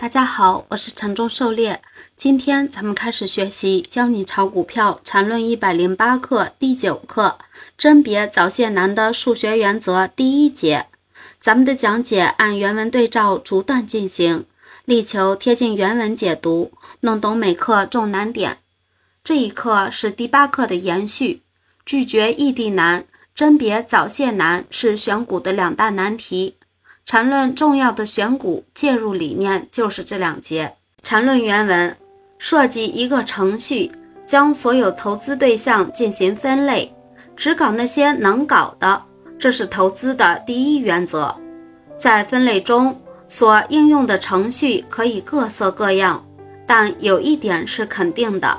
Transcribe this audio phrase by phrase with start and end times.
[0.00, 1.82] 大家好，我是城中狩猎。
[2.16, 7.36] 今天咱们开始学习《教你炒股票缠论一百零八课》第九课
[7.76, 10.86] “甄别早泄难的数学原则”第一节。
[11.38, 14.46] 咱们的讲解按原文对照逐段进行，
[14.86, 18.56] 力求贴近原文解读，弄懂每课重难点。
[19.22, 21.42] 这一课是第八课的延续，
[21.84, 23.04] 拒绝异地难、
[23.34, 26.54] 甄别早泄难是选股的两大难题。
[27.04, 30.72] 缠论重要的选股介入理念就是这两节。
[31.02, 31.96] 缠论原文
[32.38, 33.90] 设计一个程序，
[34.26, 36.94] 将所有投资对象进行分类，
[37.36, 39.02] 只搞那些能搞的，
[39.38, 41.34] 这是投资的第一原则。
[41.98, 46.24] 在分类中所应用的程序可以各色各样，
[46.66, 48.56] 但有一点是肯定的，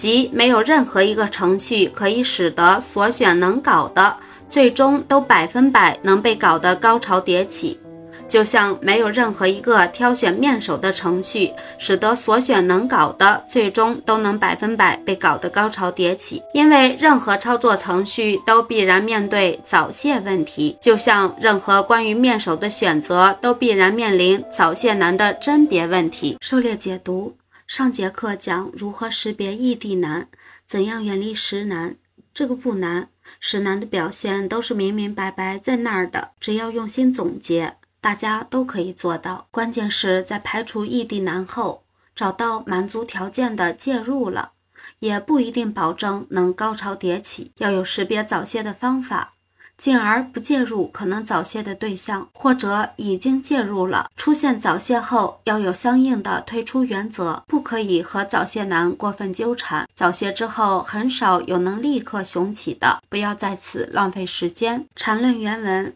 [0.00, 4.16] 即没有任何一个程序可以使得所选能搞的
[4.48, 7.78] 最终都百分百能被搞得高潮迭起。
[8.26, 20.78] 就像没有任何一个挑选面首的程序，使得所选能搞的最终都能百分百被搞得高潮迭起，因为任何操作程序都必然面对早泄问题。
[20.80, 26.38] 就像任何关于面首的选择都必然面临早泄难的甄别问题。
[26.40, 27.34] 狩猎解读
[27.70, 30.28] 上节课讲如何识别异地男，
[30.66, 31.94] 怎样远离实男，
[32.34, 37.76] 这个不难，实男的表现都是明明白白在那儿的，只要用心总结。
[38.00, 44.50] 大家都可以做到，关键是在排除异地难后，找到满足条件的介入了，
[44.98, 47.52] 也不一定保证能高潮迭起。
[47.58, 49.34] 要有识别早泄的方法，
[49.80, 59.88] 进而不介入可能早泄的对象，或者已经介入了，出现早泄后要有相应的退出原则，不可以和早泄男过分纠缠。
[59.94, 64.84] 早泄之后很少有能立刻雄起的，不要在此浪费时间。
[64.94, 65.94] 缠论原文。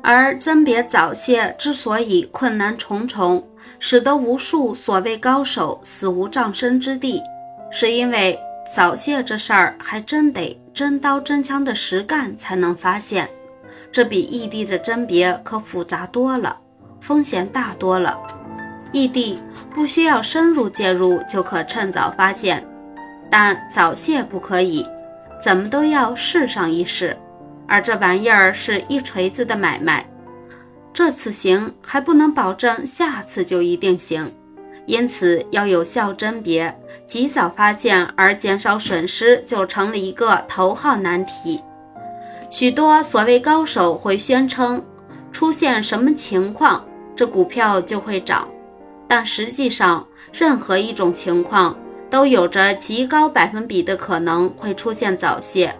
[0.00, 3.46] 而甄别早泄之所以困难重重，
[3.78, 7.20] 使得无数所谓高手死无葬身之地，
[7.70, 8.38] 是因为
[8.74, 13.28] 早泄这事儿还真得真刀真枪的实干才能发现，
[13.92, 16.56] 这比异地的甄别可复杂多了，
[17.00, 18.18] 风险大多了。
[18.92, 19.38] 异地
[19.74, 22.66] 不需要深入介入就可趁早发现，
[23.30, 24.86] 但早泄不可以，
[25.40, 27.16] 怎么都要试上一试。
[27.68, 30.08] 而这玩意儿是一锤子的买卖，
[30.92, 34.32] 这次行还不能保证下次就一定行，
[34.86, 36.74] 因此要有效甄别，
[37.06, 41.60] 及早发现而减少损失，就成了一个头号难题。
[42.48, 44.84] 许多所谓高手会宣称，
[45.32, 46.86] 出现什么情况，
[47.16, 48.48] 这股票就会涨，
[49.08, 51.76] 但实际上，任何一种情况
[52.08, 55.74] 都有着极高百分比的可能会出现早泄。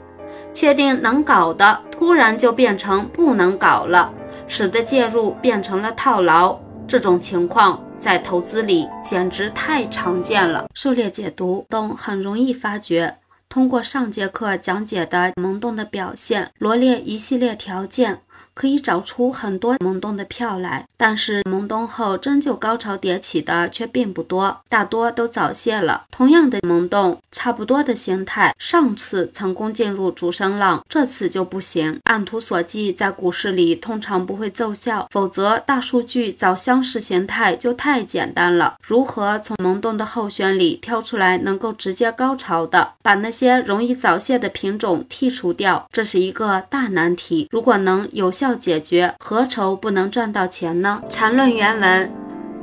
[0.53, 4.12] 确定能搞的，突然就变成不能搞了，
[4.49, 6.59] 使得介入变成了套牢。
[6.88, 10.67] 这种情况在投资里简直太常见了。
[10.75, 13.19] 狩猎解读等很容易发觉，
[13.49, 18.21] 通过上节课讲解的萌动的表现，罗列一系列条件。
[18.55, 26.05] 可以找出很多萌动的票来，但是萌动后真就高潮迭起的却并不多，大多都早泄了。
[26.11, 32.01] 同样的萌动，差不多的形态，上次成功进入主升浪，这次就不行。
[32.05, 38.77] 按图索骥在股市里通常不会奏效，否则大数据找相似形态就太简单了。
[38.83, 47.49] 如何从萌动的候选里挑出来能够直接高潮的，把那些容易早泄的品种剔除掉，这是一个大难题。
[47.51, 48.56] 如果能有有效。
[48.56, 51.00] 解决，何愁不能赚到钱呢？
[51.09, 52.10] 缠论原文，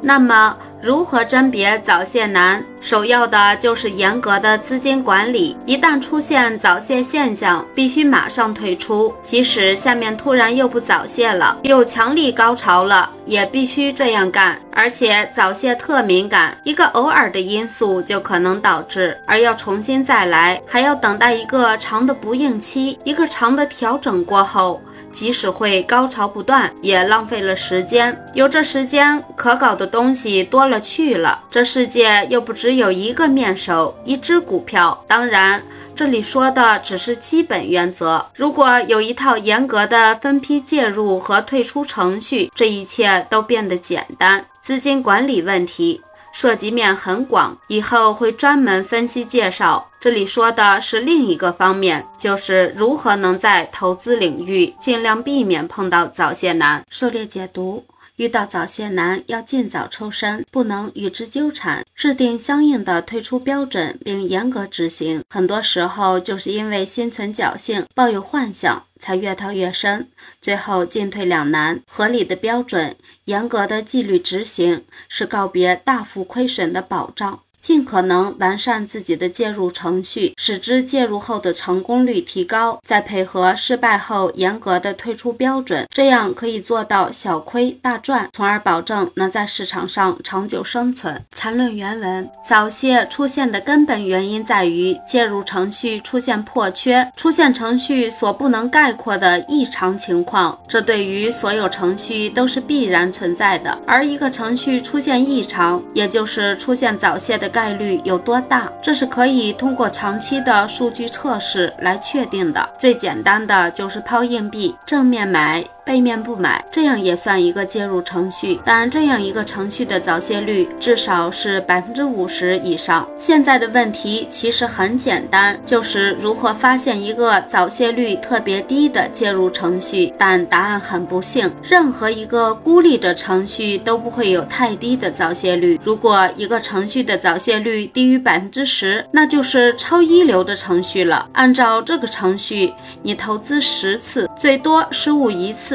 [0.02, 0.58] 那么。
[0.82, 2.62] 如何甄别早泄难？
[2.82, 5.56] 首要的就是严格的资金管理。
[5.66, 9.14] 一旦出现早泄现象，必须马上退出。
[9.24, 14.60] 即使下面突然又不早泄了，又强力高潮了，也必须这样干。
[14.74, 24.82] 而且早泄特敏感，一个偶尔的因素就可能导致，而要重新再来，还要等待一个长的不应期，一个长的调整过后，
[25.14, 28.22] 即使会高潮不断，也浪费了时间。
[28.34, 30.74] 有这时间，可搞的东西多了。
[30.84, 35.06] 去了，这世界又不只有一个面首，一只股票。
[35.08, 35.64] 当然，
[35.96, 38.26] 这里说的只是基本原则。
[38.36, 44.46] 如果有一套严格的分批介入和退出程序，这一切都变得简单。
[44.60, 46.02] 资金管理问题
[46.34, 49.90] 涉及面很广，以后会专门分析介绍。
[50.02, 56.84] 这里说的是另一个方面，就是如何能在投资领域尽量避免碰到早泄难。
[56.90, 57.86] 狩猎解读。
[58.18, 65.24] 遇到早泄男，要尽早抽身，不能与之纠缠，制定相应的退出标准，并严格执行。
[65.30, 70.08] 很多时候，就是因为心存侥幸，抱有幻想，才越套越深，
[70.40, 71.82] 最后进退两难。
[71.88, 72.96] 合理的标准，
[73.26, 77.40] 严格的纪律执行，是告别大幅亏损的保障。
[77.64, 91.24] 尽可能完善自己的介入程序，使之介入后的成功率提高，再配合失败后严格的退出标准，这样可以做到小亏大赚，从而保证能在市场上长久生存。
[91.34, 103.80] 缠论原文：早泄出现的根本原因在于介入程序出现破缺，出现程序所不能概括的异常情况，这对于所有程序都是必然存在的。
[103.88, 107.53] 而一个程序出现异常，也就是出现早泄的。
[107.54, 108.70] 概率有多大？
[108.82, 112.68] 这是可以通过长期的数据测试来确定的。
[112.78, 115.64] 最简单的就是抛硬币，正面买。
[115.86, 123.08] 背面不买，这样也算一个介入程序，但这样一个程序的早泄率至少是百分之五十以上。
[123.18, 130.14] 现在的问题其实很简单，就是如何发现一个早泄率特别低的介入程序。
[130.18, 135.80] 但答案很不幸，任何一个孤立的程序都不会有太低的早泄率。
[135.84, 141.28] 如果一个程序的早泄率低于百分之十，那就是超一流的程序了。
[141.34, 145.73] 按照这个程序，你投资十次，最多失误一次。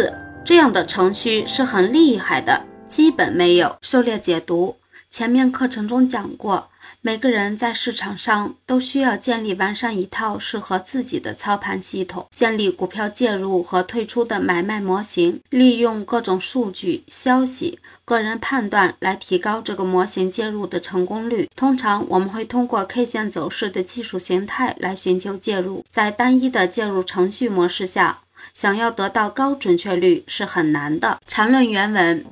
[0.48, 3.76] 这样的程序是很厉害的，基本没有。
[3.82, 4.76] 狩猎解读
[5.10, 6.70] 前面课程中讲过，
[7.02, 21.50] 每个人在市场上都需要建立完善一套适合自己的操盘系统，建立股票介入和退出的买卖模型，利用各种数据、消息、个人判断来提高这个模型介入的成功率。
[21.54, 28.20] 通常我们会通过 K 线走势的技术形态来寻求介入，在单一的介入程序模式下。
[28.54, 31.18] 想要得到高准确率是很难的。
[31.26, 32.24] 缠论原文，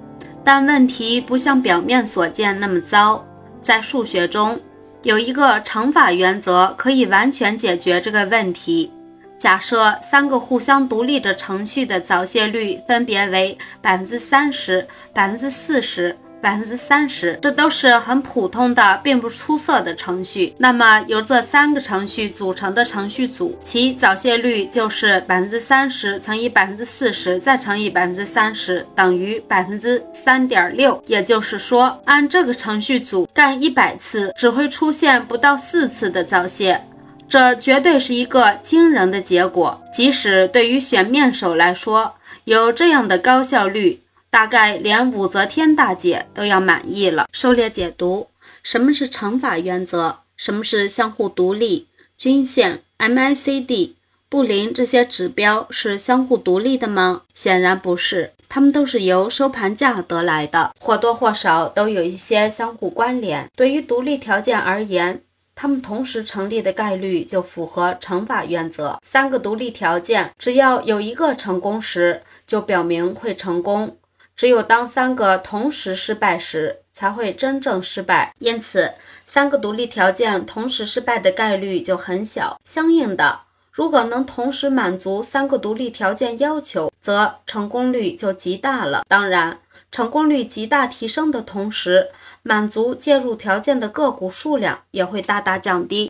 [0.45, 3.25] 但问题不像表面所见那么糟。
[3.63, 4.61] 在数学中，
[5.03, 8.93] 有一个乘法原则可以完全解决这个问题。
[9.39, 16.17] 假设三个互相独立的程序的早泄率分别为百分之三十、百分之四十。
[16.47, 20.55] 百分之三十，这都是很普通的，并不出色的程序。
[20.59, 31.03] 那么由这三个程序组成的程序组，其早泄率就是百分之三十乘以百分之四十，再乘以百分之三十，等于百分之三点六。
[31.09, 36.81] 也就是说，按这个程序组干一百次，只会出现不到四次的早泄，
[37.29, 39.83] 这绝对是一个惊人的结果。
[39.93, 42.15] 即使对于选面手来说，
[42.45, 44.06] 有这样的高效率。
[44.37, 47.27] 大概连武则天大姐都要满意了。
[47.33, 48.29] 狩猎解读：
[48.63, 50.19] 什么是乘法原则？
[50.37, 51.87] 什么是相互独立？
[52.19, 53.93] 均线、MACD、
[54.29, 57.23] 布林这些指标是相互独立的吗？
[57.33, 63.51] 显然不是，它们都是由收盘价得来的，或多或少都有一些相互关联。
[63.57, 65.23] 对于独立条件而言，
[65.55, 68.99] 它们同时成立的概率就符合乘法原则。
[69.03, 73.97] 三个独立条件，只要有一个成功时，就表明会成功。
[74.37, 78.35] 只有当三个同时失败时，才会真正失败。
[78.39, 78.93] 因此，
[79.25, 82.61] 三个独立条件同时失败的概率就很小。
[82.67, 83.41] 相应的，
[83.73, 89.05] 如果能同时满足三个独立条件要求，则成功率就极大了。
[89.09, 89.59] 当然，
[89.91, 92.09] 成功率极大提升的同时，
[92.43, 96.05] 满足介入条件的个股数量也会大大降低。